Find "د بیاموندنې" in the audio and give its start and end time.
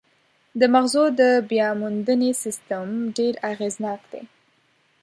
1.19-2.31